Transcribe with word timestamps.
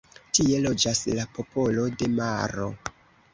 Tie 0.35 0.61
loĝas 0.61 1.01
la 1.19 1.25
popolo 1.35 1.85
de 2.01 2.09
maro. 2.15 2.73